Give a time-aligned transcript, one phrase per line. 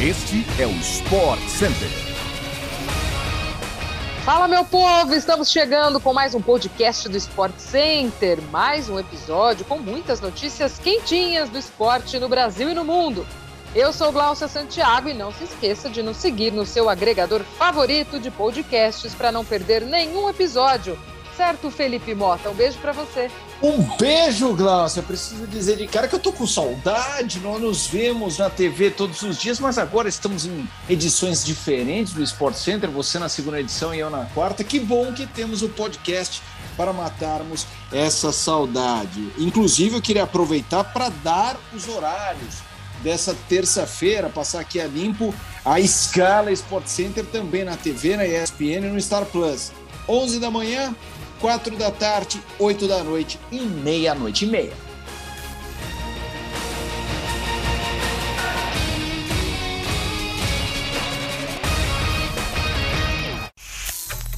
[0.00, 1.88] Este é o Sport Center.
[4.24, 5.12] Fala, meu povo!
[5.12, 8.40] Estamos chegando com mais um podcast do Sport Center.
[8.52, 13.26] Mais um episódio com muitas notícias quentinhas do esporte no Brasil e no mundo.
[13.74, 18.20] Eu sou Glaucia Santiago e não se esqueça de nos seguir no seu agregador favorito
[18.20, 20.96] de podcasts para não perder nenhum episódio.
[21.38, 22.50] Certo, Felipe Mota?
[22.50, 23.30] Um beijo para você.
[23.62, 25.04] Um beijo, Glaucia.
[25.04, 27.38] Preciso dizer de cara que eu tô com saudade.
[27.38, 32.24] Nós nos vemos na TV todos os dias, mas agora estamos em edições diferentes do
[32.24, 32.90] Sport Center.
[32.90, 34.64] Você na segunda edição e eu na quarta.
[34.64, 36.42] Que bom que temos o podcast
[36.76, 39.32] para matarmos essa saudade.
[39.38, 42.56] Inclusive, eu queria aproveitar para dar os horários
[43.00, 45.32] dessa terça-feira, passar aqui a limpo
[45.64, 49.70] a escala Sport Center também na TV, na ESPN e no Star Plus.
[50.08, 50.94] 11 da manhã,
[51.40, 54.88] 4 da tarde, 8 da noite e meia-noite e meia.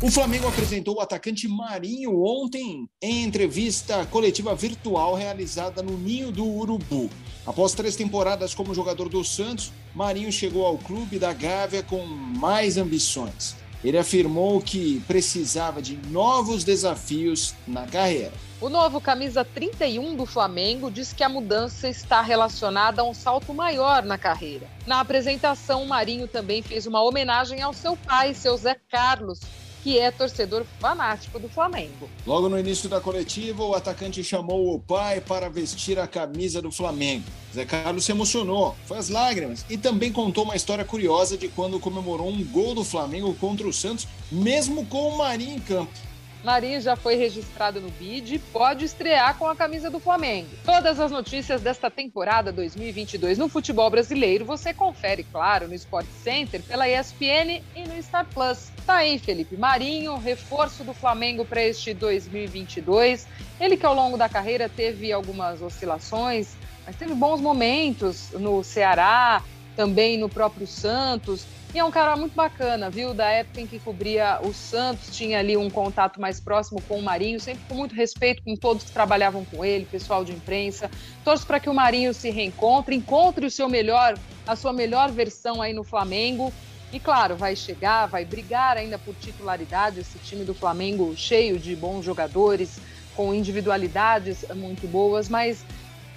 [0.00, 6.46] O Flamengo apresentou o atacante Marinho ontem em entrevista coletiva virtual realizada no Ninho do
[6.46, 7.10] Urubu.
[7.44, 12.76] Após três temporadas como jogador do Santos, Marinho chegou ao clube da Gávea com mais
[12.76, 13.56] ambições.
[13.82, 18.32] Ele afirmou que precisava de novos desafios na carreira.
[18.60, 23.54] O novo camisa 31 do Flamengo diz que a mudança está relacionada a um salto
[23.54, 24.66] maior na carreira.
[24.84, 29.40] Na apresentação, Marinho também fez uma homenagem ao seu pai, seu Zé Carlos,
[29.82, 32.08] que é torcedor fanático do Flamengo.
[32.26, 36.70] Logo no início da coletiva, o atacante chamou o pai para vestir a camisa do
[36.70, 37.24] Flamengo.
[37.54, 41.80] Zé Carlos se emocionou, foi às lágrimas e também contou uma história curiosa de quando
[41.80, 46.07] comemorou um gol do Flamengo contra o Santos, mesmo com o Marinho em campo.
[46.44, 50.48] Marinho já foi registrado no BID e pode estrear com a camisa do Flamengo.
[50.64, 56.62] Todas as notícias desta temporada 2022 no futebol brasileiro você confere, claro, no Sport Center,
[56.62, 58.70] pela ESPN e no Star Plus.
[58.86, 63.26] Tá aí, Felipe Marinho, reforço do Flamengo para este 2022.
[63.60, 66.56] Ele que ao longo da carreira teve algumas oscilações,
[66.86, 69.42] mas teve bons momentos no Ceará,
[69.76, 71.44] também no próprio Santos.
[71.74, 73.12] E é um cara muito bacana, viu?
[73.12, 77.02] Da época em que cobria o Santos, tinha ali um contato mais próximo com o
[77.02, 80.90] Marinho, sempre com muito respeito com todos que trabalhavam com ele, pessoal de imprensa.
[81.22, 85.60] Torço para que o Marinho se reencontre, encontre o seu melhor, a sua melhor versão
[85.60, 86.50] aí no Flamengo.
[86.90, 91.76] E claro, vai chegar, vai brigar ainda por titularidade esse time do Flamengo cheio de
[91.76, 92.80] bons jogadores,
[93.14, 95.66] com individualidades muito boas, mas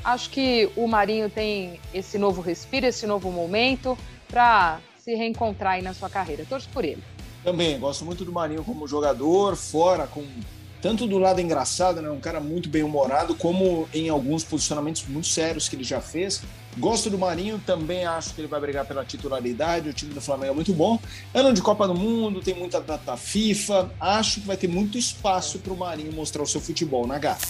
[0.01, 3.97] acho que o Marinho tem esse novo respiro, esse novo momento
[4.29, 4.79] para
[5.11, 6.45] se reencontrar aí na sua carreira.
[6.47, 7.03] Torço por ele.
[7.44, 10.23] Também, gosto muito do Marinho como jogador, fora, com
[10.81, 15.27] tanto do lado engraçado, né, um cara muito bem humorado, como em alguns posicionamentos muito
[15.27, 16.41] sérios que ele já fez.
[16.77, 19.89] Gosto do Marinho, também acho que ele vai brigar pela titularidade.
[19.89, 20.97] O time do Flamengo é muito bom.
[21.33, 23.91] Ano de Copa do Mundo, tem muita data FIFA.
[23.99, 27.45] Acho que vai ter muito espaço para o Marinho mostrar o seu futebol na Gata.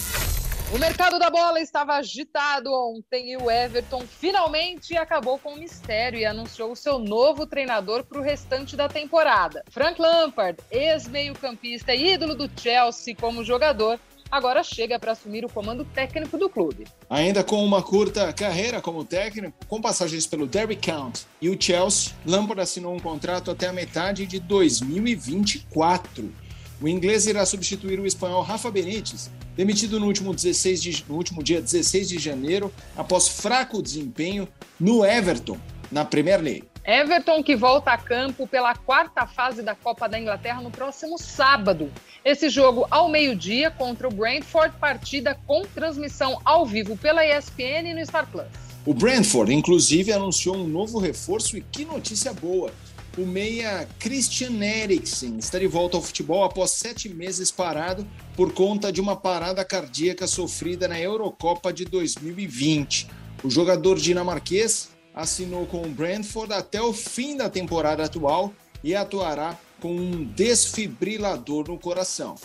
[0.74, 6.18] O mercado da bola estava agitado ontem e o Everton finalmente acabou com o mistério
[6.18, 9.66] e anunciou o seu novo treinador para o restante da temporada.
[9.70, 14.00] Frank Lampard, ex-meio-campista e ídolo do Chelsea como jogador,
[14.32, 16.88] agora chega para assumir o comando técnico do clube.
[17.10, 22.14] Ainda com uma curta carreira como técnico, com passagens pelo Derby County e o Chelsea,
[22.26, 26.34] Lampard assinou um contrato até a metade de 2024.
[26.82, 31.44] O inglês irá substituir o espanhol Rafa Benítez, demitido no último, 16 de, no último
[31.44, 34.48] dia 16 de janeiro após fraco desempenho
[34.80, 35.60] no Everton,
[35.92, 36.64] na Premier League.
[36.84, 41.92] Everton que volta a campo pela quarta fase da Copa da Inglaterra no próximo sábado.
[42.26, 47.94] Esse jogo ao meio-dia contra o Brentford, partida com transmissão ao vivo pela ESPN e
[47.94, 48.48] no Star Plus.
[48.84, 52.72] O Brentford, inclusive, anunciou um novo reforço e que notícia boa!
[53.18, 58.08] O meia Christian Eriksen está de volta ao futebol após sete meses parado
[58.38, 63.10] por conta de uma parada cardíaca sofrida na Eurocopa de 2020.
[63.44, 69.60] O jogador dinamarquês assinou com o Brentford até o fim da temporada atual e atuará
[69.82, 72.36] com um desfibrilador no coração.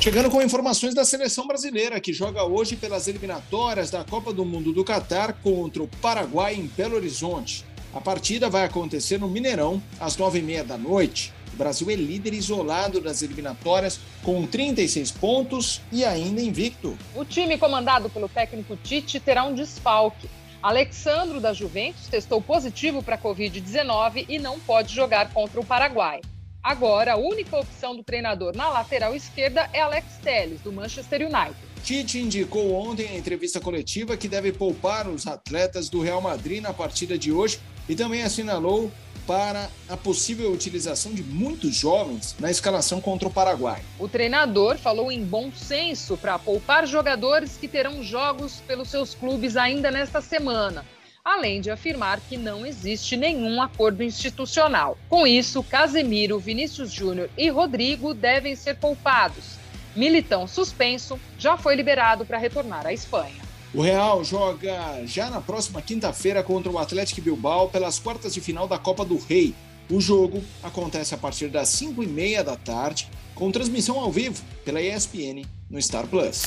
[0.00, 4.72] Chegando com informações da seleção brasileira, que joga hoje pelas eliminatórias da Copa do Mundo
[4.72, 7.64] do Catar contra o Paraguai em Belo Horizonte.
[7.96, 11.32] A partida vai acontecer no Mineirão, às nove e meia da noite.
[11.54, 16.94] O Brasil é líder isolado das eliminatórias, com 36 pontos e ainda invicto.
[17.14, 20.28] O time comandado pelo técnico Tite terá um desfalque.
[20.62, 26.20] Alexandro da Juventus testou positivo para a Covid-19 e não pode jogar contra o Paraguai.
[26.62, 31.56] Agora, a única opção do treinador na lateral esquerda é Alex Telles, do Manchester United.
[31.82, 36.74] Tite indicou ontem em entrevista coletiva que deve poupar os atletas do Real Madrid na
[36.74, 38.90] partida de hoje e também assinalou
[39.26, 43.82] para a possível utilização de muitos jovens na escalação contra o Paraguai.
[43.98, 49.56] O treinador falou em bom senso para poupar jogadores que terão jogos pelos seus clubes
[49.56, 50.84] ainda nesta semana
[51.26, 54.96] além de afirmar que não existe nenhum acordo institucional.
[55.08, 59.56] Com isso, Casemiro, Vinícius Júnior e Rodrigo devem ser poupados.
[59.96, 63.45] Militão suspenso já foi liberado para retornar à Espanha.
[63.76, 68.66] O Real joga já na próxima quinta-feira contra o Atlético Bilbao pelas quartas de final
[68.66, 69.54] da Copa do Rei.
[69.90, 74.42] O jogo acontece a partir das 5 e meia da tarde, com transmissão ao vivo
[74.64, 76.44] pela ESPN no Star Plus.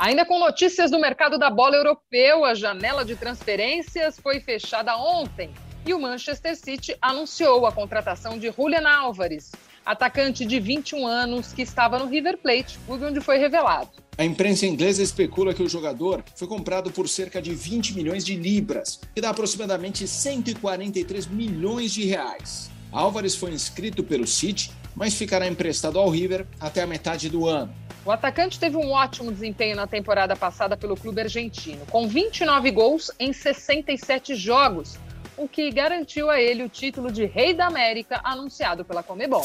[0.00, 5.54] Ainda com notícias do mercado da bola europeu, a janela de transferências foi fechada ontem
[5.86, 9.52] e o Manchester City anunciou a contratação de Julian Álvares,
[9.86, 13.88] atacante de 21 anos que estava no River Plate, onde foi revelado.
[14.18, 18.34] A imprensa inglesa especula que o jogador foi comprado por cerca de 20 milhões de
[18.34, 22.68] libras, que dá aproximadamente 143 milhões de reais.
[22.90, 27.72] Álvares foi inscrito pelo City, mas ficará emprestado ao River até a metade do ano.
[28.04, 33.10] O atacante teve um ótimo desempenho na temporada passada pelo clube argentino, com 29 gols
[33.20, 34.98] em 67 jogos,
[35.36, 39.44] o que garantiu a ele o título de Rei da América anunciado pela Comebol.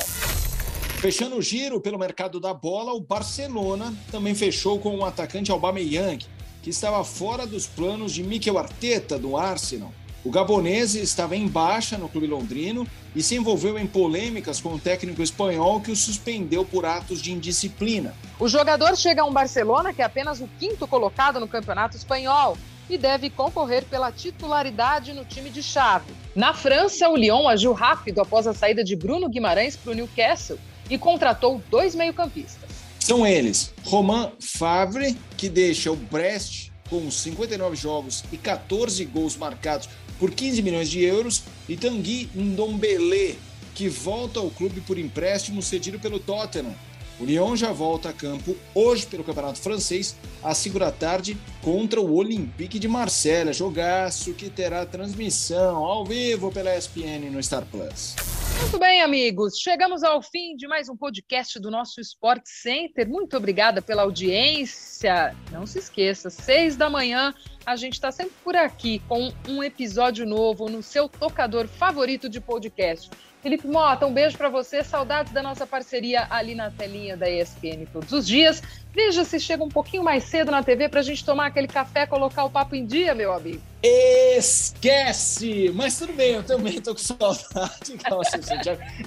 [1.02, 6.24] Fechando o giro pelo mercado da bola, o Barcelona também fechou com o atacante Aubameyang,
[6.62, 9.92] que estava fora dos planos de Mikel Arteta do Arsenal.
[10.24, 14.80] O gabonês estava em baixa no clube londrino e se envolveu em polêmicas com o
[14.80, 18.14] técnico espanhol que o suspendeu por atos de indisciplina.
[18.40, 22.56] O jogador chega a um Barcelona que é apenas o quinto colocado no campeonato espanhol
[22.88, 26.14] e deve concorrer pela titularidade no time de chave.
[26.36, 30.60] Na França, o Lyon agiu rápido após a saída de Bruno Guimarães para o Newcastle
[30.92, 32.70] e contratou dois meio-campistas.
[33.00, 39.90] São eles: Romain Favre, que deixa o Brest com 59 jogos e 14 gols marcados
[40.20, 43.40] por 15 milhões de euros, e Tanguy Ndombele,
[43.74, 46.76] que volta ao clube por empréstimo cedido pelo Tottenham.
[47.20, 52.02] O Lyon já volta a campo hoje pelo Campeonato Francês, às 5 da tarde, contra
[52.02, 53.54] o Olympique de Marselha.
[53.54, 58.16] Jogaço que terá transmissão ao vivo pela ESPN no Star Plus.
[58.62, 59.58] Muito bem, amigos.
[59.58, 63.10] Chegamos ao fim de mais um podcast do nosso Sport Center.
[63.10, 65.36] Muito obrigada pela audiência.
[65.52, 67.34] Não se esqueça, seis da manhã
[67.66, 72.40] a gente está sempre por aqui com um episódio novo no seu tocador favorito de
[72.40, 73.10] podcast.
[73.42, 74.84] Felipe Mota, um beijo para você.
[74.84, 78.62] Saudades da nossa parceria ali na telinha da ESPN todos os dias.
[78.94, 82.06] Veja se chega um pouquinho mais cedo na TV para a gente tomar aquele café,
[82.06, 83.71] colocar o papo em dia, meu amigo.
[83.84, 85.72] Esquece!
[85.74, 87.98] Mas tudo bem, eu também tô com saudade.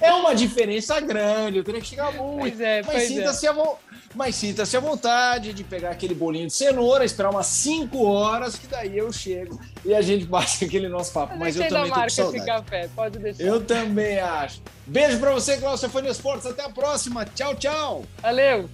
[0.00, 2.40] é uma diferença grande, eu teria que chegar muito.
[2.40, 3.50] Pois é, Mas sinta-se é.
[3.50, 3.54] a
[4.14, 8.66] mas sinta-se à vontade de pegar aquele bolinho de cenoura, esperar umas 5 horas, que
[8.66, 11.36] daí eu chego e a gente bate aquele nosso papo.
[11.36, 12.36] Mas eu também tô com saudade.
[12.36, 13.42] Esse café, pode deixar.
[13.42, 14.62] Eu também acho.
[14.86, 16.46] Beijo pra você, Cláudio Fone Esportes.
[16.46, 17.24] Até a próxima.
[17.24, 18.04] Tchau, tchau.
[18.22, 18.68] Valeu.